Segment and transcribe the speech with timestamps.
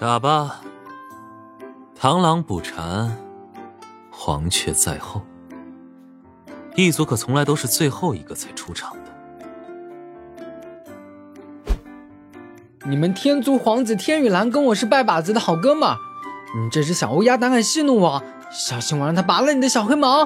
[0.00, 0.62] 打吧，
[2.00, 3.14] 螳螂捕蝉，
[4.10, 5.20] 黄雀在后。
[6.74, 9.10] 一族可从来都是最后一个才出场的。
[12.86, 15.94] 你们天族皇子天羽蓝跟我是拜把子的好哥们，
[16.56, 20.24] 你这只小乌鸦胆敢戏弄我，小心我让他拔了你的小黑毛！